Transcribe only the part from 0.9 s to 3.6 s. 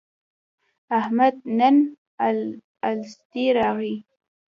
احمد نن الستی